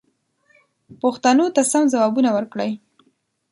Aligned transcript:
پوښتنو 1.01 1.45
ته 1.55 1.61
سم 1.71 1.83
ځوابونه 1.93 2.29
ورکړئ. 2.33 2.71